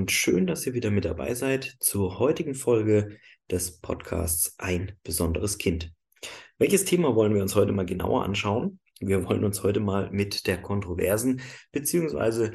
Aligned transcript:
und 0.00 0.10
schön, 0.10 0.46
dass 0.46 0.66
ihr 0.66 0.72
wieder 0.72 0.90
mit 0.90 1.04
dabei 1.04 1.34
seid 1.34 1.76
zur 1.78 2.18
heutigen 2.18 2.54
Folge 2.54 3.18
des 3.50 3.80
Podcasts 3.80 4.54
Ein 4.58 4.92
besonderes 5.02 5.58
Kind. 5.58 5.92
Welches 6.56 6.86
Thema 6.86 7.14
wollen 7.14 7.34
wir 7.34 7.42
uns 7.42 7.54
heute 7.54 7.72
mal 7.72 7.84
genauer 7.84 8.24
anschauen? 8.24 8.80
Wir 8.98 9.22
wollen 9.26 9.44
uns 9.44 9.62
heute 9.62 9.78
mal 9.78 10.10
mit 10.10 10.46
der 10.46 10.56
kontroversen, 10.56 11.42
beziehungsweise 11.70 12.52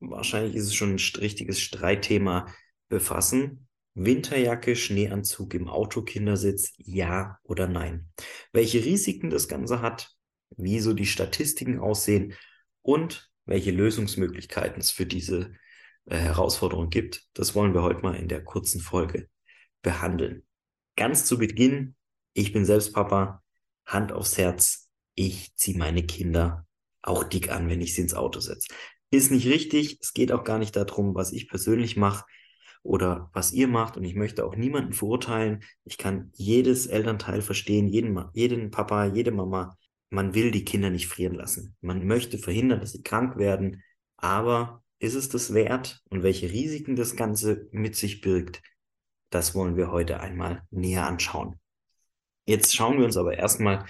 wahrscheinlich 0.00 0.54
ist 0.54 0.66
es 0.66 0.74
schon 0.74 0.90
ein 0.90 1.18
richtiges 1.18 1.60
Streitthema 1.60 2.46
befassen. 2.90 3.68
Winterjacke, 3.94 4.76
Schneeanzug 4.76 5.54
im 5.54 5.68
Autokindersitz, 5.68 6.74
ja 6.76 7.38
oder 7.42 7.68
nein? 7.68 8.10
Welche 8.52 8.84
Risiken 8.84 9.30
das 9.30 9.48
Ganze 9.48 9.80
hat, 9.80 10.10
wie 10.58 10.78
so 10.78 10.92
die 10.92 11.06
Statistiken 11.06 11.78
aussehen 11.78 12.34
und 12.82 13.30
welche 13.46 13.70
Lösungsmöglichkeiten 13.70 14.78
es 14.78 14.90
für 14.90 15.06
diese 15.06 15.54
äh, 16.06 16.16
Herausforderung 16.16 16.90
gibt, 16.90 17.28
das 17.34 17.54
wollen 17.54 17.74
wir 17.74 17.82
heute 17.82 18.02
mal 18.02 18.16
in 18.16 18.28
der 18.28 18.42
kurzen 18.42 18.80
Folge 18.80 19.28
behandeln. 19.82 20.44
Ganz 20.96 21.24
zu 21.26 21.38
Beginn, 21.38 21.94
ich 22.34 22.52
bin 22.52 22.64
selbst 22.64 22.92
Papa, 22.92 23.42
Hand 23.86 24.12
aufs 24.12 24.38
Herz, 24.38 24.90
ich 25.14 25.54
ziehe 25.56 25.76
meine 25.76 26.04
Kinder 26.04 26.66
auch 27.02 27.24
dick 27.24 27.50
an, 27.50 27.68
wenn 27.68 27.80
ich 27.80 27.94
sie 27.94 28.02
ins 28.02 28.14
Auto 28.14 28.40
setze. 28.40 28.68
Ist 29.10 29.30
nicht 29.30 29.46
richtig, 29.46 29.98
es 30.00 30.12
geht 30.14 30.32
auch 30.32 30.44
gar 30.44 30.58
nicht 30.58 30.74
darum, 30.76 31.14
was 31.14 31.32
ich 31.32 31.48
persönlich 31.48 31.96
mache 31.96 32.24
oder 32.82 33.30
was 33.32 33.52
ihr 33.52 33.68
macht 33.68 33.96
und 33.96 34.04
ich 34.04 34.14
möchte 34.14 34.44
auch 34.44 34.56
niemanden 34.56 34.92
verurteilen. 34.92 35.62
Ich 35.84 35.98
kann 35.98 36.30
jedes 36.34 36.86
Elternteil 36.86 37.42
verstehen, 37.42 37.88
jeden, 37.88 38.18
jeden 38.32 38.70
Papa, 38.70 39.06
jede 39.06 39.30
Mama. 39.30 39.76
Man 40.10 40.34
will 40.34 40.50
die 40.50 40.64
Kinder 40.64 40.90
nicht 40.90 41.08
frieren 41.08 41.34
lassen. 41.34 41.76
Man 41.80 42.06
möchte 42.06 42.38
verhindern, 42.38 42.80
dass 42.80 42.92
sie 42.92 43.02
krank 43.02 43.36
werden, 43.36 43.82
aber 44.16 44.82
ist 45.02 45.14
es 45.16 45.28
das 45.28 45.52
wert 45.52 46.00
und 46.10 46.22
welche 46.22 46.50
Risiken 46.50 46.94
das 46.94 47.16
Ganze 47.16 47.68
mit 47.72 47.96
sich 47.96 48.20
birgt, 48.20 48.62
das 49.30 49.52
wollen 49.54 49.76
wir 49.76 49.90
heute 49.90 50.20
einmal 50.20 50.62
näher 50.70 51.06
anschauen. 51.06 51.58
Jetzt 52.46 52.74
schauen 52.74 52.98
wir 52.98 53.04
uns 53.04 53.16
aber 53.16 53.36
erstmal 53.36 53.84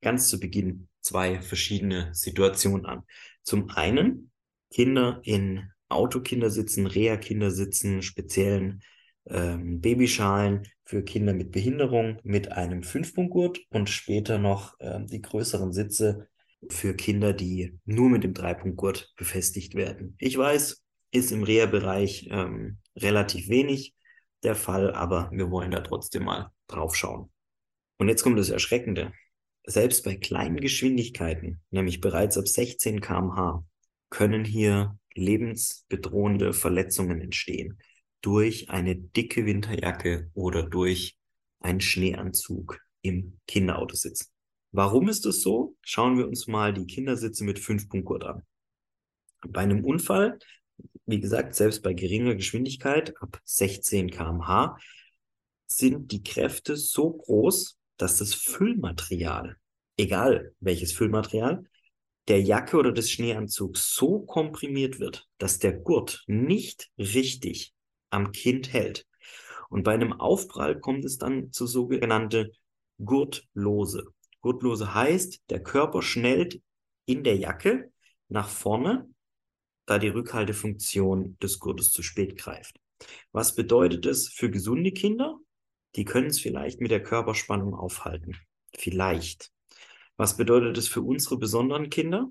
ganz 0.00 0.28
zu 0.28 0.40
Beginn 0.40 0.88
zwei 1.00 1.40
verschiedene 1.40 2.12
Situationen 2.12 2.84
an. 2.84 3.02
Zum 3.44 3.70
einen 3.70 4.32
Kinder 4.72 5.20
in 5.22 5.70
Autokindersitzen, 5.88 6.86
Reha-Kindersitzen, 6.86 8.02
speziellen 8.02 8.82
ähm, 9.26 9.80
Babyschalen 9.80 10.66
für 10.82 11.04
Kinder 11.04 11.32
mit 11.32 11.52
Behinderung 11.52 12.18
mit 12.24 12.50
einem 12.50 12.82
Fünfpunktgurt 12.82 13.60
und 13.70 13.88
später 13.88 14.38
noch 14.38 14.74
ähm, 14.80 15.06
die 15.06 15.22
größeren 15.22 15.72
Sitze 15.72 16.28
für 16.70 16.94
Kinder, 16.94 17.32
die 17.32 17.78
nur 17.84 18.08
mit 18.08 18.24
dem 18.24 18.34
Dreipunktgurt 18.34 19.12
befestigt 19.16 19.74
werden. 19.74 20.16
Ich 20.18 20.36
weiß, 20.36 20.82
ist 21.12 21.32
im 21.32 21.42
Reha-Bereich 21.42 22.28
ähm, 22.30 22.78
relativ 22.96 23.48
wenig 23.48 23.94
der 24.42 24.54
Fall, 24.54 24.92
aber 24.92 25.30
wir 25.32 25.50
wollen 25.50 25.70
da 25.70 25.80
trotzdem 25.80 26.24
mal 26.24 26.50
drauf 26.66 26.94
schauen. 26.94 27.30
Und 27.98 28.08
jetzt 28.08 28.22
kommt 28.22 28.38
das 28.38 28.50
Erschreckende. 28.50 29.12
Selbst 29.64 30.04
bei 30.04 30.16
kleinen 30.16 30.58
Geschwindigkeiten, 30.58 31.60
nämlich 31.70 32.00
bereits 32.00 32.38
ab 32.38 32.46
16 32.46 33.00
kmh, 33.00 33.64
können 34.10 34.44
hier 34.44 34.98
lebensbedrohende 35.14 36.52
Verletzungen 36.52 37.20
entstehen 37.20 37.78
durch 38.20 38.70
eine 38.70 38.96
dicke 38.96 39.46
Winterjacke 39.46 40.30
oder 40.34 40.62
durch 40.62 41.16
einen 41.60 41.80
Schneeanzug 41.80 42.80
im 43.02 43.38
Kinderautositz. 43.46 44.32
Warum 44.72 45.08
ist 45.08 45.24
es 45.26 45.42
so? 45.42 45.74
Schauen 45.82 46.18
wir 46.18 46.26
uns 46.26 46.46
mal 46.46 46.74
die 46.74 46.86
Kindersitze 46.86 47.44
mit 47.44 47.58
5 47.58 47.88
Punktgurt 47.88 48.24
an. 48.24 48.42
Bei 49.48 49.60
einem 49.60 49.84
Unfall, 49.84 50.38
wie 51.06 51.20
gesagt, 51.20 51.54
selbst 51.54 51.82
bei 51.82 51.94
geringer 51.94 52.34
Geschwindigkeit 52.34 53.14
ab 53.20 53.40
16 53.44 54.10
kmh, 54.10 54.76
sind 55.66 56.12
die 56.12 56.22
Kräfte 56.22 56.76
so 56.76 57.12
groß, 57.12 57.78
dass 57.96 58.18
das 58.18 58.34
Füllmaterial, 58.34 59.56
egal 59.96 60.54
welches 60.60 60.92
Füllmaterial, 60.92 61.64
der 62.28 62.42
Jacke 62.42 62.76
oder 62.76 62.92
des 62.92 63.10
Schneeanzugs 63.10 63.94
so 63.94 64.20
komprimiert 64.20 64.98
wird, 64.98 65.28
dass 65.38 65.58
der 65.58 65.72
Gurt 65.72 66.24
nicht 66.26 66.90
richtig 66.98 67.72
am 68.10 68.32
Kind 68.32 68.72
hält. 68.72 69.06
Und 69.68 69.84
bei 69.84 69.94
einem 69.94 70.12
Aufprall 70.12 70.78
kommt 70.80 71.04
es 71.04 71.18
dann 71.18 71.52
zu 71.52 71.66
sogenannte 71.66 72.52
Gurtlose. 72.98 74.12
Gurtlose 74.46 74.94
heißt, 74.94 75.50
der 75.50 75.60
Körper 75.60 76.02
schnellt 76.02 76.62
in 77.04 77.24
der 77.24 77.36
Jacke 77.36 77.90
nach 78.28 78.48
vorne, 78.48 79.12
da 79.86 79.98
die 79.98 80.06
Rückhaltefunktion 80.06 81.36
des 81.42 81.58
Gurtes 81.58 81.90
zu 81.90 82.04
spät 82.04 82.38
greift. 82.38 82.78
Was 83.32 83.56
bedeutet 83.56 84.06
es 84.06 84.28
für 84.28 84.48
gesunde 84.48 84.92
Kinder? 84.92 85.36
Die 85.96 86.04
können 86.04 86.28
es 86.28 86.38
vielleicht 86.38 86.80
mit 86.80 86.92
der 86.92 87.02
Körperspannung 87.02 87.74
aufhalten. 87.74 88.36
Vielleicht. 88.72 89.50
Was 90.16 90.36
bedeutet 90.36 90.78
es 90.78 90.86
für 90.86 91.02
unsere 91.02 91.38
besonderen 91.38 91.90
Kinder? 91.90 92.30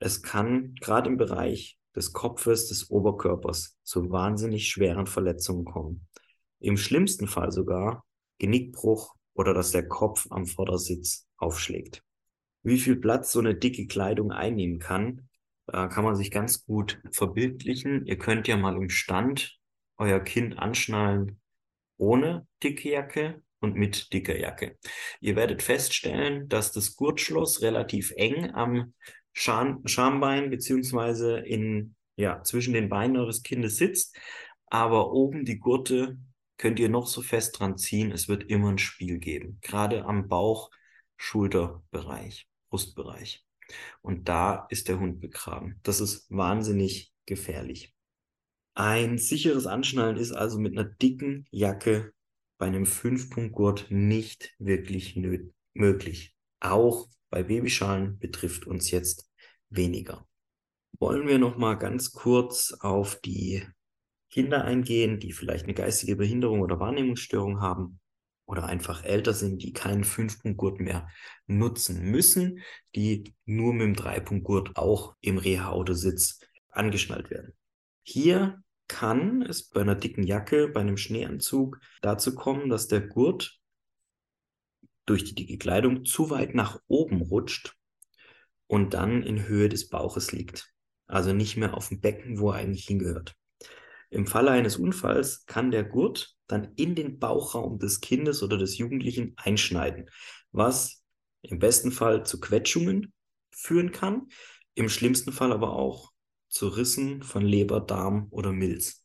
Es 0.00 0.20
kann 0.20 0.74
gerade 0.80 1.10
im 1.10 1.16
Bereich 1.16 1.78
des 1.94 2.12
Kopfes, 2.12 2.70
des 2.70 2.90
Oberkörpers 2.90 3.78
zu 3.84 4.10
wahnsinnig 4.10 4.68
schweren 4.68 5.06
Verletzungen 5.06 5.64
kommen. 5.64 6.08
Im 6.58 6.76
schlimmsten 6.76 7.28
Fall 7.28 7.52
sogar 7.52 8.04
Genickbruch 8.38 9.14
oder 9.34 9.54
dass 9.54 9.70
der 9.70 9.88
Kopf 9.88 10.26
am 10.30 10.46
Vordersitz 10.46 11.26
aufschlägt. 11.36 12.02
Wie 12.62 12.78
viel 12.78 12.96
Platz 12.96 13.32
so 13.32 13.40
eine 13.40 13.54
dicke 13.54 13.86
Kleidung 13.86 14.30
einnehmen 14.30 14.78
kann, 14.78 15.28
da 15.66 15.88
kann 15.88 16.04
man 16.04 16.16
sich 16.16 16.30
ganz 16.30 16.64
gut 16.64 17.00
verbildlichen. 17.12 18.06
Ihr 18.06 18.18
könnt 18.18 18.48
ja 18.48 18.56
mal 18.56 18.76
im 18.76 18.88
Stand 18.88 19.58
euer 19.96 20.20
Kind 20.20 20.58
anschnallen 20.58 21.40
ohne 21.96 22.46
dicke 22.62 22.90
Jacke 22.90 23.42
und 23.60 23.76
mit 23.76 24.12
dicker 24.12 24.36
Jacke. 24.36 24.76
Ihr 25.20 25.36
werdet 25.36 25.62
feststellen, 25.62 26.48
dass 26.48 26.72
das 26.72 26.96
Gurtschloss 26.96 27.62
relativ 27.62 28.12
eng 28.16 28.50
am 28.54 28.92
Scham 29.32 29.86
Schambein 29.86 30.50
beziehungsweise 30.50 31.38
in, 31.38 31.94
ja, 32.16 32.42
zwischen 32.42 32.74
den 32.74 32.88
Beinen 32.88 33.16
eures 33.16 33.42
Kindes 33.42 33.76
sitzt, 33.76 34.16
aber 34.66 35.12
oben 35.12 35.44
die 35.44 35.58
Gurte 35.58 36.18
könnt 36.58 36.78
ihr 36.78 36.88
noch 36.88 37.06
so 37.06 37.22
fest 37.22 37.58
dran 37.58 37.76
ziehen, 37.78 38.12
es 38.12 38.28
wird 38.28 38.44
immer 38.44 38.70
ein 38.70 38.78
Spiel 38.78 39.18
geben, 39.18 39.58
gerade 39.62 40.04
am 40.04 40.28
Bauch, 40.28 40.70
Schulterbereich, 41.16 42.48
Brustbereich. 42.68 43.44
Und 44.02 44.28
da 44.28 44.66
ist 44.70 44.88
der 44.88 44.98
Hund 44.98 45.20
begraben. 45.20 45.78
Das 45.82 46.00
ist 46.00 46.30
wahnsinnig 46.30 47.12
gefährlich. 47.26 47.94
Ein 48.74 49.18
sicheres 49.18 49.66
Anschnallen 49.66 50.16
ist 50.16 50.32
also 50.32 50.58
mit 50.58 50.72
einer 50.72 50.88
dicken 50.88 51.46
Jacke 51.50 52.12
bei 52.58 52.66
einem 52.66 52.86
Fünfpunktgurt 52.86 53.86
nicht 53.90 54.54
wirklich 54.58 55.16
möglich. 55.74 56.34
Auch 56.60 57.08
bei 57.28 57.42
Babyschalen 57.42 58.18
betrifft 58.18 58.66
uns 58.66 58.90
jetzt 58.90 59.30
weniger. 59.68 60.26
Wollen 60.98 61.26
wir 61.26 61.38
noch 61.38 61.56
mal 61.56 61.74
ganz 61.74 62.12
kurz 62.12 62.72
auf 62.80 63.20
die 63.20 63.66
Kinder 64.32 64.64
eingehen, 64.64 65.20
die 65.20 65.32
vielleicht 65.32 65.64
eine 65.64 65.74
geistige 65.74 66.16
Behinderung 66.16 66.62
oder 66.62 66.80
Wahrnehmungsstörung 66.80 67.60
haben 67.60 68.00
oder 68.46 68.64
einfach 68.64 69.04
älter 69.04 69.34
sind, 69.34 69.62
die 69.62 69.74
keinen 69.74 70.04
Fünfpunktgurt 70.04 70.80
mehr 70.80 71.06
nutzen 71.46 72.02
müssen, 72.10 72.60
die 72.94 73.34
nur 73.44 73.74
mit 73.74 73.82
dem 73.82 73.94
Dreipunktgurt 73.94 74.76
auch 74.76 75.14
im 75.20 75.36
Reha-Autositz 75.36 76.40
angeschnallt 76.70 77.30
werden. 77.30 77.52
Hier 78.02 78.62
kann 78.88 79.42
es 79.42 79.68
bei 79.68 79.82
einer 79.82 79.94
dicken 79.94 80.22
Jacke, 80.22 80.68
bei 80.68 80.80
einem 80.80 80.96
Schneeanzug 80.96 81.78
dazu 82.00 82.34
kommen, 82.34 82.70
dass 82.70 82.88
der 82.88 83.02
Gurt 83.02 83.60
durch 85.04 85.24
die 85.24 85.34
dicke 85.34 85.58
Kleidung 85.58 86.06
zu 86.06 86.30
weit 86.30 86.54
nach 86.54 86.80
oben 86.88 87.20
rutscht 87.20 87.76
und 88.66 88.94
dann 88.94 89.22
in 89.22 89.46
Höhe 89.46 89.68
des 89.68 89.90
Bauches 89.90 90.32
liegt. 90.32 90.72
Also 91.06 91.34
nicht 91.34 91.58
mehr 91.58 91.76
auf 91.76 91.88
dem 91.88 92.00
Becken, 92.00 92.38
wo 92.38 92.50
er 92.50 92.56
eigentlich 92.56 92.86
hingehört. 92.86 93.36
Im 94.12 94.26
Falle 94.26 94.50
eines 94.50 94.76
Unfalls 94.76 95.46
kann 95.46 95.70
der 95.70 95.84
Gurt 95.84 96.36
dann 96.46 96.74
in 96.76 96.94
den 96.94 97.18
Bauchraum 97.18 97.78
des 97.78 98.02
Kindes 98.02 98.42
oder 98.42 98.58
des 98.58 98.76
Jugendlichen 98.76 99.32
einschneiden, 99.38 100.10
was 100.50 101.02
im 101.40 101.58
besten 101.58 101.90
Fall 101.90 102.26
zu 102.26 102.38
Quetschungen 102.38 103.14
führen 103.50 103.90
kann, 103.90 104.28
im 104.74 104.90
schlimmsten 104.90 105.32
Fall 105.32 105.50
aber 105.50 105.72
auch 105.72 106.12
zu 106.50 106.68
Rissen 106.68 107.22
von 107.22 107.42
Leber, 107.42 107.80
Darm 107.80 108.26
oder 108.30 108.52
Milz. 108.52 109.02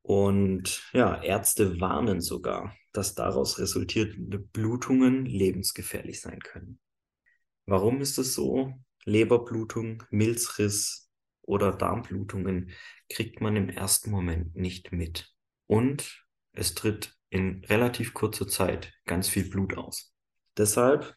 Und 0.00 0.82
ja, 0.94 1.22
Ärzte 1.22 1.78
warnen 1.78 2.22
sogar, 2.22 2.74
dass 2.92 3.14
daraus 3.14 3.58
resultierende 3.58 4.38
Blutungen 4.38 5.26
lebensgefährlich 5.26 6.22
sein 6.22 6.40
können. 6.40 6.80
Warum 7.66 8.00
ist 8.00 8.16
es 8.16 8.32
so? 8.32 8.72
Leberblutung, 9.04 10.04
Milzriss 10.10 11.01
oder 11.42 11.72
Darmblutungen 11.72 12.70
kriegt 13.08 13.40
man 13.40 13.56
im 13.56 13.68
ersten 13.68 14.10
Moment 14.10 14.54
nicht 14.56 14.92
mit. 14.92 15.32
Und 15.66 16.24
es 16.52 16.74
tritt 16.74 17.16
in 17.30 17.64
relativ 17.64 18.14
kurzer 18.14 18.46
Zeit 18.46 18.92
ganz 19.06 19.28
viel 19.28 19.48
Blut 19.48 19.76
aus. 19.76 20.14
Deshalb 20.56 21.16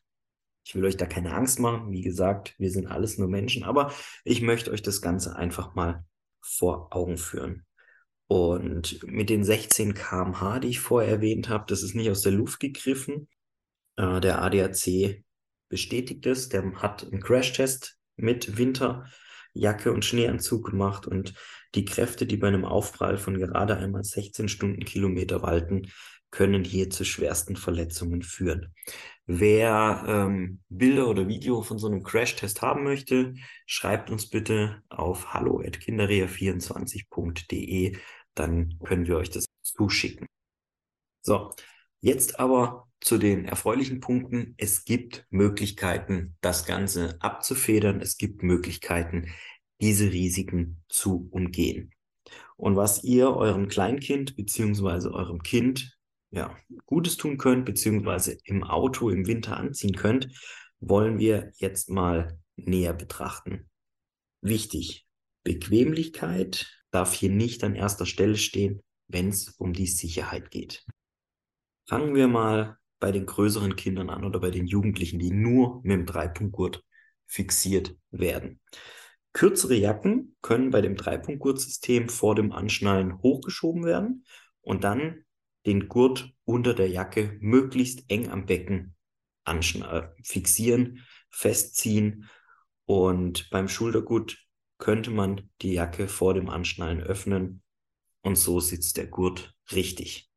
ich 0.65 0.73
will 0.73 0.85
euch 0.85 0.97
da 0.97 1.05
keine 1.05 1.33
Angst 1.33 1.59
machen. 1.59 1.91
Wie 1.91 2.01
gesagt, 2.01 2.55
wir 2.57 2.71
sind 2.71 2.87
alles 2.87 3.17
nur 3.17 3.27
Menschen, 3.27 3.63
aber 3.63 3.93
ich 4.23 4.41
möchte 4.41 4.71
euch 4.71 4.81
das 4.81 5.01
Ganze 5.01 5.35
einfach 5.35 5.75
mal 5.75 6.03
vor 6.41 6.93
Augen 6.95 7.17
führen. 7.17 7.65
Und 8.27 9.03
mit 9.03 9.29
den 9.29 9.43
16 9.43 9.93
km/h, 9.93 10.59
die 10.59 10.69
ich 10.69 10.79
vorher 10.79 11.11
erwähnt 11.11 11.49
habe, 11.49 11.65
das 11.67 11.83
ist 11.83 11.93
nicht 11.93 12.09
aus 12.09 12.21
der 12.21 12.31
Luft 12.31 12.59
gegriffen. 12.59 13.29
Äh, 13.97 14.19
der 14.19 14.41
ADAC 14.41 15.23
bestätigt 15.69 16.25
es. 16.25 16.49
Der 16.49 16.63
hat 16.81 17.03
einen 17.03 17.21
Crashtest 17.21 17.99
mit 18.15 18.57
Winterjacke 19.55 19.91
und 19.91 20.05
Schneeanzug 20.05 20.69
gemacht 20.69 21.07
und 21.07 21.33
die 21.73 21.85
Kräfte, 21.85 22.27
die 22.27 22.37
bei 22.37 22.49
einem 22.49 22.65
Aufprall 22.65 23.17
von 23.17 23.37
gerade 23.37 23.77
einmal 23.77 24.03
16 24.03 24.49
Stundenkilometer 24.49 25.41
walten, 25.41 25.89
können 26.31 26.65
hier 26.65 26.89
zu 26.89 27.05
schwersten 27.05 27.55
Verletzungen 27.55 28.21
führen. 28.21 28.73
Wer 29.25 30.03
ähm, 30.07 30.59
Bilder 30.69 31.07
oder 31.07 31.27
Video 31.27 31.61
von 31.61 31.77
so 31.79 31.87
einem 31.87 32.03
Crashtest 32.03 32.61
haben 32.61 32.83
möchte, 32.83 33.33
schreibt 33.65 34.09
uns 34.09 34.29
bitte 34.29 34.81
auf 34.89 35.33
hallo@kinderrea24.de, 35.33 37.97
dann 38.33 38.77
können 38.83 39.07
wir 39.07 39.15
euch 39.17 39.29
das 39.29 39.45
zuschicken. 39.63 40.27
So, 41.21 41.53
jetzt 42.01 42.39
aber 42.39 42.87
zu 43.05 43.19
den 43.19 43.45
erfreulichen 43.45 43.99
Punkten. 43.99 44.55
Es 44.57 44.83
gibt 44.83 45.27
Möglichkeiten, 45.29 46.35
das 46.41 46.65
Ganze 46.65 47.21
abzufedern. 47.21 48.01
Es 48.01 48.17
gibt 48.17 48.41
Möglichkeiten, 48.41 49.31
diese 49.79 50.11
Risiken 50.11 50.83
zu 50.89 51.29
umgehen. 51.29 51.93
Und 52.57 52.75
was 52.75 53.03
ihr 53.03 53.29
eurem 53.29 53.67
Kleinkind 53.67 54.35
beziehungsweise 54.35 55.13
eurem 55.13 55.43
Kind 55.43 55.95
ja, 56.31 56.57
Gutes 56.87 57.15
tun 57.15 57.37
könnt, 57.37 57.65
beziehungsweise 57.65 58.39
im 58.43 58.63
Auto 58.63 59.11
im 59.11 59.27
Winter 59.27 59.55
anziehen 59.55 59.95
könnt, 59.95 60.29
wollen 60.79 61.19
wir 61.19 61.51
jetzt 61.57 61.91
mal 61.91 62.39
näher 62.55 62.93
betrachten. 62.93 63.69
Wichtig, 64.41 65.05
Bequemlichkeit 65.43 66.65
darf 66.89 67.13
hier 67.13 67.29
nicht 67.29 67.63
an 67.63 67.75
erster 67.75 68.07
Stelle 68.07 68.37
stehen, 68.37 68.81
wenn 69.07 69.29
es 69.29 69.49
um 69.49 69.73
die 69.73 69.85
Sicherheit 69.85 70.49
geht. 70.49 70.83
Fangen 71.87 72.15
wir 72.15 72.27
mal 72.27 72.79
bei 72.99 73.11
den 73.11 73.25
größeren 73.25 73.75
Kindern 73.75 74.09
an 74.09 74.23
oder 74.23 74.39
bei 74.39 74.51
den 74.51 74.67
Jugendlichen, 74.67 75.19
die 75.19 75.31
nur 75.31 75.81
mit 75.83 75.91
dem 75.91 76.05
Dreipunktgurt 76.05 76.83
fixiert 77.27 77.95
werden. 78.11 78.61
Kürzere 79.33 79.75
Jacken 79.75 80.35
können 80.41 80.69
bei 80.71 80.81
dem 80.81 80.95
Dreipunktgurtsystem 80.95 82.09
vor 82.09 82.35
dem 82.35 82.51
Anschnallen 82.51 83.21
hochgeschoben 83.21 83.83
werden 83.83 84.25
und 84.61 84.83
dann 84.83 85.25
den 85.65 85.89
Gurt 85.89 86.31
unter 86.45 86.73
der 86.73 86.89
Jacke 86.89 87.37
möglichst 87.41 88.09
eng 88.09 88.29
am 88.29 88.45
Becken 88.45 88.95
fixieren, 90.23 91.05
festziehen 91.29 92.29
und 92.85 93.49
beim 93.49 93.67
Schultergurt 93.67 94.37
könnte 94.77 95.11
man 95.11 95.49
die 95.61 95.73
Jacke 95.73 96.07
vor 96.07 96.33
dem 96.33 96.49
Anschnallen 96.49 97.01
öffnen 97.01 97.61
und 98.21 98.37
so 98.37 98.59
sitzt 98.59 98.97
der 98.97 99.07
Gurt 99.07 99.53
richtig. 99.71 100.29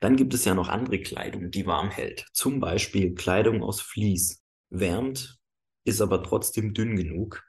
Dann 0.00 0.16
gibt 0.16 0.34
es 0.34 0.44
ja 0.44 0.54
noch 0.54 0.68
andere 0.68 0.98
Kleidung, 1.00 1.50
die 1.50 1.66
warm 1.66 1.90
hält. 1.90 2.26
Zum 2.32 2.58
Beispiel 2.58 3.14
Kleidung 3.14 3.62
aus 3.62 3.80
Vlies. 3.80 4.42
Wärmt, 4.70 5.38
ist 5.84 6.00
aber 6.00 6.22
trotzdem 6.22 6.74
dünn 6.74 6.96
genug, 6.96 7.42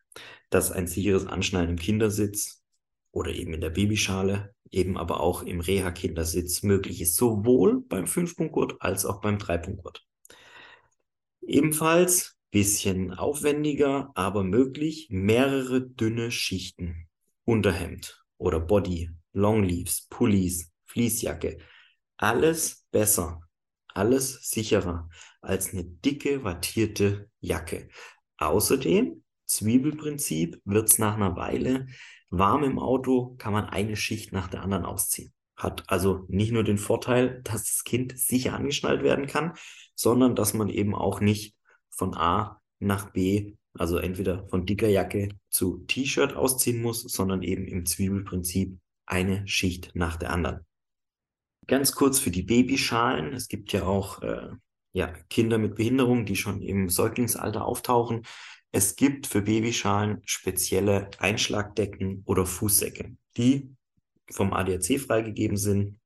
dass 0.49 0.71
ein 0.71 0.87
sicheres 0.87 1.27
Anschnallen 1.27 1.69
im 1.69 1.75
Kindersitz 1.77 2.63
oder 3.11 3.31
eben 3.31 3.53
in 3.53 3.61
der 3.61 3.69
Babyschale 3.69 4.53
eben 4.71 4.97
aber 4.97 5.19
auch 5.19 5.43
im 5.43 5.59
Reha-Kindersitz 5.59 6.63
möglich 6.63 7.01
ist, 7.01 7.15
sowohl 7.15 7.81
beim 7.87 8.07
Fünf-Punkt-Gurt 8.07 8.81
als 8.81 9.05
auch 9.05 9.21
beim 9.21 9.37
Drei-Punkt-Gurt. 9.37 10.05
Ebenfalls 11.41 12.37
bisschen 12.51 13.13
aufwendiger, 13.13 14.11
aber 14.13 14.43
möglich, 14.43 15.07
mehrere 15.09 15.81
dünne 15.81 16.31
Schichten. 16.31 17.07
Unterhemd 17.45 18.23
oder 18.37 18.59
Body, 18.59 19.09
Longleaves, 19.33 20.07
Pullis, 20.09 20.71
Fließjacke. 20.85 21.57
Alles 22.21 22.85
besser, 22.91 23.41
alles 23.95 24.47
sicherer 24.47 25.09
als 25.41 25.73
eine 25.73 25.83
dicke, 25.83 26.43
wattierte 26.43 27.31
Jacke. 27.39 27.89
Außerdem, 28.37 29.23
Zwiebelprinzip, 29.47 30.61
wird 30.63 30.87
es 30.87 30.99
nach 30.99 31.15
einer 31.15 31.35
Weile 31.35 31.87
warm 32.29 32.63
im 32.63 32.77
Auto, 32.77 33.33
kann 33.39 33.53
man 33.53 33.65
eine 33.65 33.95
Schicht 33.95 34.33
nach 34.33 34.49
der 34.49 34.61
anderen 34.61 34.85
ausziehen. 34.85 35.33
Hat 35.55 35.89
also 35.89 36.25
nicht 36.27 36.51
nur 36.51 36.63
den 36.63 36.77
Vorteil, 36.77 37.41
dass 37.43 37.63
das 37.63 37.83
Kind 37.85 38.15
sicher 38.19 38.53
angeschnallt 38.53 39.01
werden 39.01 39.25
kann, 39.25 39.53
sondern 39.95 40.35
dass 40.35 40.53
man 40.53 40.69
eben 40.69 40.93
auch 40.93 41.21
nicht 41.21 41.55
von 41.89 42.13
A 42.13 42.61
nach 42.77 43.09
B, 43.13 43.55
also 43.73 43.97
entweder 43.97 44.47
von 44.47 44.67
dicker 44.67 44.89
Jacke 44.89 45.29
zu 45.49 45.79
T-Shirt 45.87 46.35
ausziehen 46.35 46.83
muss, 46.83 47.01
sondern 47.01 47.41
eben 47.41 47.65
im 47.65 47.87
Zwiebelprinzip 47.87 48.77
eine 49.07 49.47
Schicht 49.47 49.89
nach 49.95 50.17
der 50.17 50.29
anderen. 50.29 50.67
Ganz 51.67 51.93
kurz 51.93 52.19
für 52.19 52.31
die 52.31 52.43
Babyschalen. 52.43 53.33
Es 53.33 53.47
gibt 53.47 53.71
ja 53.71 53.83
auch 53.83 54.21
äh, 54.21 54.49
ja, 54.93 55.07
Kinder 55.29 55.57
mit 55.57 55.75
Behinderung, 55.75 56.25
die 56.25 56.35
schon 56.35 56.61
im 56.61 56.89
Säuglingsalter 56.89 57.65
auftauchen. 57.65 58.23
Es 58.71 58.95
gibt 58.95 59.27
für 59.27 59.41
Babyschalen 59.41 60.21
spezielle 60.25 61.09
Einschlagdecken 61.19 62.23
oder 62.25 62.45
Fußsäcke, 62.45 63.15
die 63.37 63.75
vom 64.29 64.53
ADAC 64.53 64.99
freigegeben 64.99 65.57
sind, 65.57 65.99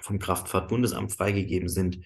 vom 0.00 0.18
Kraftfahrtbundesamt 0.18 1.12
freigegeben 1.12 1.68
sind 1.68 2.04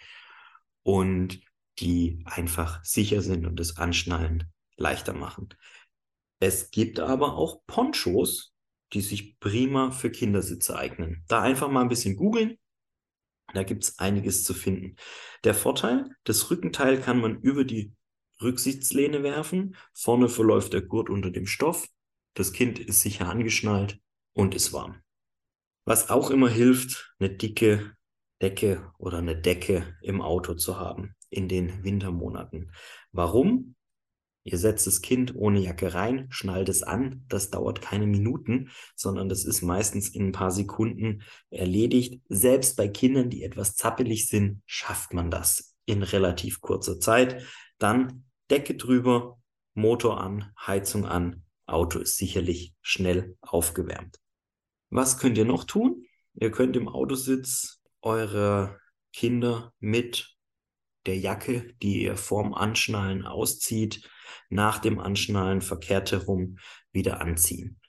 und 0.82 1.40
die 1.80 2.22
einfach 2.24 2.84
sicher 2.84 3.22
sind 3.22 3.46
und 3.46 3.58
das 3.58 3.76
Anschnallen 3.76 4.52
leichter 4.76 5.14
machen. 5.14 5.48
Es 6.40 6.70
gibt 6.70 7.00
aber 7.00 7.36
auch 7.36 7.62
Ponchos, 7.66 8.52
die 8.92 9.00
sich 9.00 9.38
prima 9.40 9.90
für 9.90 10.10
Kindersitze 10.10 10.78
eignen. 10.78 11.24
Da 11.28 11.42
einfach 11.42 11.68
mal 11.68 11.82
ein 11.82 11.88
bisschen 11.88 12.16
googeln. 12.16 12.56
Da 13.54 13.62
gibt 13.62 13.84
es 13.84 13.98
einiges 13.98 14.44
zu 14.44 14.54
finden. 14.54 14.96
Der 15.44 15.54
Vorteil, 15.54 16.10
das 16.24 16.50
Rückenteil 16.50 17.00
kann 17.00 17.20
man 17.20 17.40
über 17.40 17.64
die 17.64 17.92
Rücksichtslehne 18.42 19.22
werfen. 19.22 19.76
Vorne 19.94 20.28
verläuft 20.28 20.72
der 20.72 20.82
Gurt 20.82 21.10
unter 21.10 21.30
dem 21.30 21.46
Stoff. 21.46 21.88
Das 22.34 22.52
Kind 22.52 22.78
ist 22.78 23.00
sicher 23.00 23.28
angeschnallt 23.28 23.98
und 24.32 24.54
ist 24.54 24.72
warm. 24.72 25.02
Was 25.84 26.10
auch 26.10 26.30
immer 26.30 26.50
hilft, 26.50 27.14
eine 27.18 27.30
dicke 27.30 27.96
Decke 28.40 28.92
oder 28.98 29.18
eine 29.18 29.36
Decke 29.36 29.96
im 30.02 30.20
Auto 30.20 30.54
zu 30.54 30.78
haben 30.78 31.14
in 31.30 31.48
den 31.48 31.82
Wintermonaten. 31.82 32.72
Warum? 33.10 33.74
Ihr 34.50 34.56
setzt 34.56 34.86
das 34.86 35.02
Kind 35.02 35.34
ohne 35.34 35.60
Jacke 35.60 35.92
rein, 35.92 36.26
schnallt 36.30 36.70
es 36.70 36.82
an. 36.82 37.22
Das 37.28 37.50
dauert 37.50 37.82
keine 37.82 38.06
Minuten, 38.06 38.70
sondern 38.96 39.28
das 39.28 39.44
ist 39.44 39.60
meistens 39.60 40.08
in 40.08 40.28
ein 40.28 40.32
paar 40.32 40.50
Sekunden 40.50 41.22
erledigt. 41.50 42.22
Selbst 42.30 42.74
bei 42.78 42.88
Kindern, 42.88 43.28
die 43.28 43.42
etwas 43.42 43.76
zappelig 43.76 44.26
sind, 44.26 44.62
schafft 44.64 45.12
man 45.12 45.30
das 45.30 45.76
in 45.84 46.02
relativ 46.02 46.62
kurzer 46.62 46.98
Zeit. 46.98 47.42
Dann 47.76 48.24
Decke 48.48 48.74
drüber, 48.74 49.38
Motor 49.74 50.18
an, 50.18 50.50
Heizung 50.66 51.04
an, 51.04 51.44
Auto 51.66 51.98
ist 51.98 52.16
sicherlich 52.16 52.72
schnell 52.80 53.36
aufgewärmt. 53.42 54.18
Was 54.88 55.18
könnt 55.18 55.36
ihr 55.36 55.44
noch 55.44 55.64
tun? 55.64 56.06
Ihr 56.32 56.50
könnt 56.50 56.74
im 56.74 56.88
Autositz 56.88 57.82
eure 58.00 58.78
Kinder 59.12 59.74
mit 59.78 60.37
der 61.08 61.18
Jacke, 61.18 61.74
die 61.82 62.02
ihr 62.02 62.16
vorm 62.16 62.54
Anschnallen 62.54 63.26
auszieht, 63.26 64.08
nach 64.50 64.78
dem 64.78 65.00
Anschnallen 65.00 65.62
verkehrt 65.62 66.12
herum 66.12 66.58
wieder 66.92 67.20
anziehen, 67.20 67.80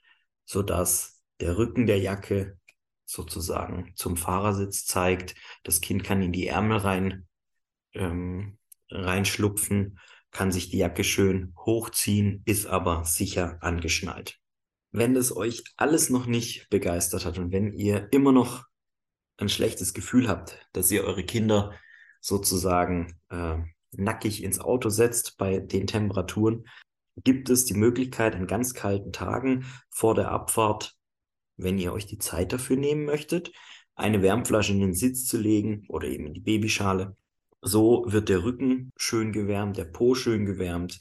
sodass 0.44 1.22
der 1.38 1.56
Rücken 1.56 1.86
der 1.86 1.98
Jacke 1.98 2.58
sozusagen 3.04 3.92
zum 3.94 4.16
Fahrersitz 4.16 4.86
zeigt. 4.86 5.34
Das 5.64 5.80
Kind 5.80 6.02
kann 6.02 6.22
in 6.22 6.32
die 6.32 6.46
Ärmel 6.46 6.78
rein 6.78 7.28
ähm, 7.92 8.58
reinschlupfen 8.90 9.98
kann 10.32 10.52
sich 10.52 10.70
die 10.70 10.78
Jacke 10.78 11.04
schön 11.04 11.52
hochziehen, 11.56 12.42
ist 12.44 12.66
aber 12.66 13.04
sicher 13.04 13.58
angeschnallt. 13.60 14.38
Wenn 14.92 15.14
das 15.14 15.34
euch 15.36 15.64
alles 15.76 16.08
noch 16.10 16.26
nicht 16.26 16.68
begeistert 16.70 17.24
hat 17.24 17.38
und 17.38 17.52
wenn 17.52 17.72
ihr 17.72 18.08
immer 18.12 18.32
noch 18.32 18.64
ein 19.38 19.48
schlechtes 19.48 19.94
Gefühl 19.94 20.28
habt, 20.28 20.58
dass 20.72 20.90
ihr 20.90 21.04
eure 21.04 21.24
Kinder 21.24 21.74
sozusagen 22.20 23.18
äh, 23.30 23.58
nackig 23.92 24.42
ins 24.42 24.60
Auto 24.60 24.88
setzt 24.88 25.36
bei 25.38 25.58
den 25.58 25.86
Temperaturen, 25.86 26.66
gibt 27.22 27.50
es 27.50 27.64
die 27.64 27.74
Möglichkeit 27.74 28.34
an 28.34 28.46
ganz 28.46 28.74
kalten 28.74 29.12
Tagen 29.12 29.66
vor 29.90 30.14
der 30.14 30.30
Abfahrt, 30.30 30.94
wenn 31.56 31.78
ihr 31.78 31.92
euch 31.92 32.06
die 32.06 32.18
Zeit 32.18 32.52
dafür 32.52 32.76
nehmen 32.76 33.04
möchtet, 33.04 33.52
eine 33.94 34.22
Wärmflasche 34.22 34.72
in 34.72 34.80
den 34.80 34.94
Sitz 34.94 35.26
zu 35.26 35.38
legen 35.38 35.84
oder 35.88 36.08
eben 36.08 36.26
in 36.26 36.34
die 36.34 36.40
Babyschale 36.40 37.16
so 37.62 38.04
wird 38.06 38.28
der 38.28 38.44
Rücken 38.44 38.92
schön 38.96 39.32
gewärmt, 39.32 39.76
der 39.76 39.84
Po 39.84 40.14
schön 40.14 40.46
gewärmt. 40.46 40.98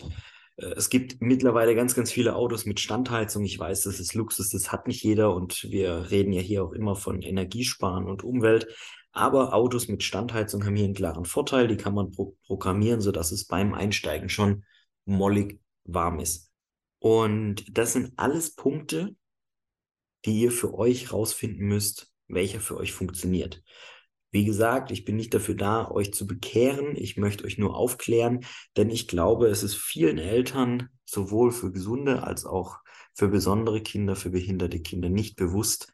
Äh, 0.57 0.73
es 0.75 0.89
gibt 0.89 1.21
mittlerweile 1.21 1.75
ganz, 1.75 1.95
ganz 1.95 2.11
viele 2.11 2.35
Autos 2.35 2.65
mit 2.65 2.79
Standheizung. 2.79 3.43
Ich 3.43 3.57
weiß, 3.57 3.83
das 3.83 3.99
ist 3.99 4.13
Luxus, 4.13 4.49
das 4.49 4.71
hat 4.71 4.87
nicht 4.87 5.03
jeder 5.03 5.33
und 5.33 5.63
wir 5.69 6.11
reden 6.11 6.33
ja 6.33 6.41
hier 6.41 6.63
auch 6.63 6.73
immer 6.73 6.95
von 6.95 7.21
Energiesparen 7.21 8.05
und 8.05 8.23
Umwelt. 8.23 8.67
Aber 9.19 9.53
Autos 9.53 9.89
mit 9.89 10.01
Standheizung 10.01 10.65
haben 10.65 10.77
hier 10.77 10.85
einen 10.85 10.93
klaren 10.93 11.25
Vorteil. 11.25 11.67
Die 11.67 11.75
kann 11.75 11.93
man 11.93 12.09
pro 12.09 12.37
programmieren, 12.47 13.01
sodass 13.01 13.33
es 13.33 13.43
beim 13.43 13.73
Einsteigen 13.73 14.29
schon 14.29 14.63
mollig 15.03 15.59
warm 15.83 16.21
ist. 16.21 16.53
Und 16.99 17.65
das 17.77 17.91
sind 17.91 18.13
alles 18.15 18.55
Punkte, 18.55 19.17
die 20.23 20.39
ihr 20.39 20.53
für 20.53 20.73
euch 20.73 21.11
rausfinden 21.11 21.67
müsst, 21.67 22.13
welcher 22.29 22.61
für 22.61 22.77
euch 22.77 22.93
funktioniert. 22.93 23.61
Wie 24.31 24.45
gesagt, 24.45 24.89
ich 24.89 25.03
bin 25.03 25.17
nicht 25.17 25.33
dafür 25.33 25.55
da, 25.55 25.91
euch 25.91 26.13
zu 26.13 26.25
bekehren. 26.25 26.95
Ich 26.95 27.17
möchte 27.17 27.43
euch 27.43 27.57
nur 27.57 27.75
aufklären, 27.75 28.45
denn 28.77 28.89
ich 28.89 29.09
glaube, 29.09 29.47
es 29.47 29.63
ist 29.63 29.75
vielen 29.75 30.17
Eltern 30.17 30.87
sowohl 31.03 31.51
für 31.51 31.73
gesunde 31.73 32.23
als 32.23 32.45
auch 32.45 32.77
für 33.13 33.27
besondere 33.27 33.81
Kinder, 33.81 34.15
für 34.15 34.29
behinderte 34.29 34.79
Kinder 34.79 35.09
nicht 35.09 35.35
bewusst, 35.35 35.91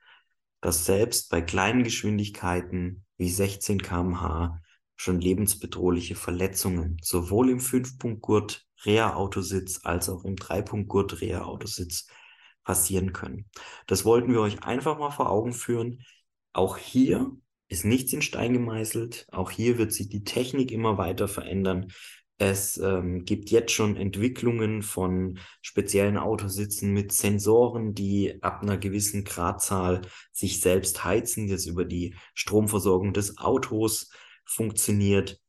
dass 0.61 0.85
selbst 0.85 1.31
bei 1.31 1.41
kleinen 1.41 1.83
Geschwindigkeiten 1.83 3.04
wie 3.17 3.29
16 3.29 3.81
km/h 3.81 4.61
schon 4.95 5.19
lebensbedrohliche 5.19 6.15
Verletzungen 6.15 6.97
sowohl 7.01 7.49
im 7.49 7.59
5-Punkt-Gurt 7.59 8.65
Reha-Autositz 8.85 9.81
als 9.83 10.09
auch 10.09 10.23
im 10.23 10.35
3-Punkt-Gurt 10.35 11.21
Reha-Autositz 11.21 12.07
passieren 12.63 13.13
können. 13.13 13.49
Das 13.87 14.05
wollten 14.05 14.31
wir 14.31 14.41
euch 14.41 14.63
einfach 14.63 14.97
mal 14.97 15.11
vor 15.11 15.29
Augen 15.29 15.53
führen. 15.53 16.03
Auch 16.53 16.77
hier 16.77 17.31
ist 17.67 17.85
nichts 17.85 18.13
in 18.13 18.21
Stein 18.21 18.53
gemeißelt. 18.53 19.27
Auch 19.31 19.51
hier 19.51 19.77
wird 19.77 19.91
sich 19.91 20.09
die 20.09 20.23
Technik 20.23 20.71
immer 20.71 20.97
weiter 20.97 21.27
verändern. 21.27 21.91
Es 22.37 22.77
ähm, 22.77 23.23
gibt 23.23 23.49
jetzt 23.49 23.71
schon 23.71 23.95
Entwicklungen 23.95 24.83
von 24.83 25.39
speziellen 25.61 26.17
Autositzen 26.17 26.91
mit 26.91 27.13
Sensoren, 27.13 27.93
die 27.93 28.41
ab 28.43 28.61
einer 28.61 28.77
gewissen 28.77 29.23
Gradzahl 29.23 30.01
sich 30.33 30.59
selbst 30.59 31.05
heizen, 31.05 31.47
das 31.47 31.65
über 31.65 31.85
die 31.85 32.15
Stromversorgung 32.33 33.13
des 33.13 33.37
Autos 33.37 34.11
funktioniert. 34.43 35.39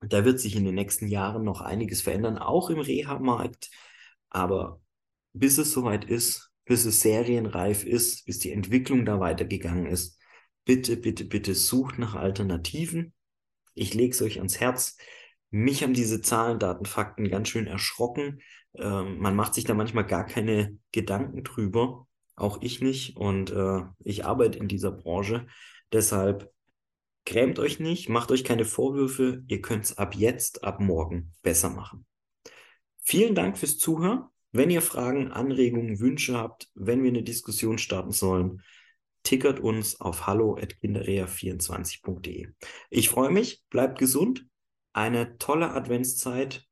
Da 0.00 0.24
wird 0.24 0.38
sich 0.38 0.54
in 0.54 0.64
den 0.64 0.76
nächsten 0.76 1.08
Jahren 1.08 1.42
noch 1.42 1.60
einiges 1.60 2.02
verändern, 2.02 2.38
auch 2.38 2.70
im 2.70 2.78
Reha-Markt. 2.78 3.70
Aber 4.30 4.80
bis 5.32 5.58
es 5.58 5.72
soweit 5.72 6.04
ist, 6.04 6.52
bis 6.66 6.84
es 6.84 7.00
serienreif 7.00 7.84
ist, 7.84 8.26
bis 8.26 8.38
die 8.38 8.52
Entwicklung 8.52 9.04
da 9.04 9.18
weitergegangen 9.18 9.86
ist, 9.86 10.20
bitte, 10.64 10.96
bitte, 10.96 11.24
bitte 11.24 11.54
sucht 11.54 11.98
nach 11.98 12.14
Alternativen. 12.14 13.12
Ich 13.74 13.94
lege 13.94 14.14
es 14.14 14.22
euch 14.22 14.38
ans 14.38 14.60
Herz. 14.60 14.96
Mich 15.50 15.82
haben 15.82 15.94
diese 15.94 16.20
Zahlen, 16.20 16.58
Daten, 16.58 16.86
Fakten 16.86 17.28
ganz 17.28 17.48
schön 17.48 17.66
erschrocken. 17.66 18.40
Ähm, 18.74 19.18
man 19.18 19.36
macht 19.36 19.54
sich 19.54 19.64
da 19.64 19.74
manchmal 19.74 20.06
gar 20.06 20.26
keine 20.26 20.78
Gedanken 20.92 21.44
drüber. 21.44 22.06
Auch 22.34 22.60
ich 22.62 22.80
nicht. 22.80 23.16
Und 23.16 23.50
äh, 23.50 23.82
ich 24.00 24.24
arbeite 24.24 24.58
in 24.58 24.68
dieser 24.68 24.92
Branche. 24.92 25.46
Deshalb 25.92 26.50
grämt 27.24 27.58
euch 27.58 27.80
nicht, 27.80 28.08
macht 28.08 28.30
euch 28.30 28.44
keine 28.44 28.64
Vorwürfe. 28.64 29.42
Ihr 29.48 29.60
könnt 29.60 29.84
es 29.84 29.98
ab 29.98 30.14
jetzt, 30.14 30.64
ab 30.64 30.80
morgen 30.80 31.34
besser 31.42 31.70
machen. 31.70 32.06
Vielen 33.02 33.34
Dank 33.34 33.58
fürs 33.58 33.78
Zuhören. 33.78 34.26
Wenn 34.52 34.70
ihr 34.70 34.82
Fragen, 34.82 35.32
Anregungen, 35.32 35.98
Wünsche 36.00 36.38
habt, 36.38 36.70
wenn 36.74 37.02
wir 37.02 37.10
eine 37.10 37.22
Diskussion 37.22 37.76
starten 37.78 38.12
sollen, 38.12 38.62
tickert 39.22 39.60
uns 39.60 40.00
auf 40.00 40.26
hallo.kinderrea24.de. 40.26 42.48
Ich 42.90 43.10
freue 43.10 43.30
mich, 43.30 43.62
bleibt 43.70 43.98
gesund, 43.98 44.46
eine 44.96 45.36
tolle 45.36 45.72
Adventszeit 45.72 46.66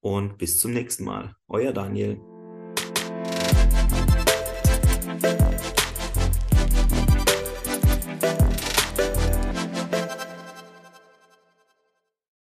und 0.00 0.36
bis 0.36 0.60
zum 0.60 0.72
nächsten 0.72 1.04
Mal. 1.04 1.34
Euer 1.48 1.72
Daniel. 1.72 2.20